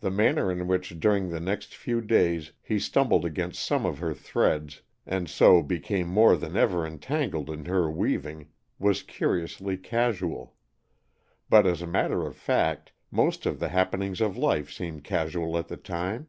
The 0.00 0.10
manner 0.10 0.50
in 0.50 0.66
which 0.66 0.98
during 0.98 1.28
the 1.28 1.38
next 1.38 1.76
few 1.76 2.00
days 2.00 2.50
he 2.60 2.80
stumbled 2.80 3.24
against 3.24 3.62
some 3.62 3.86
of 3.86 4.00
her 4.00 4.12
threads, 4.12 4.82
and 5.06 5.30
so 5.30 5.62
became 5.62 6.08
more 6.08 6.36
than 6.36 6.56
ever 6.56 6.84
entangled 6.84 7.48
in 7.48 7.66
her 7.66 7.88
weaving, 7.88 8.48
was 8.80 9.04
curiously 9.04 9.76
casual, 9.76 10.56
but 11.48 11.66
as 11.68 11.82
a 11.82 11.86
matter 11.86 12.26
of 12.26 12.34
fact, 12.36 12.90
most 13.12 13.46
of 13.46 13.60
the 13.60 13.68
happenings 13.68 14.20
of 14.20 14.36
life 14.36 14.72
seem 14.72 14.98
casual 14.98 15.56
at 15.56 15.68
the 15.68 15.76
time. 15.76 16.26